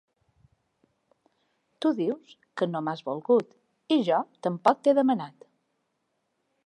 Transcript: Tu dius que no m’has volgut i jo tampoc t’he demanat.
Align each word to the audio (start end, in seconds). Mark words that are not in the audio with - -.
Tu 1.85 1.91
dius 1.99 2.33
que 2.61 2.69
no 2.71 2.81
m’has 2.87 3.03
volgut 3.11 3.53
i 3.97 3.99
jo 4.09 4.23
tampoc 4.49 4.81
t’he 4.89 4.97
demanat. 5.03 5.51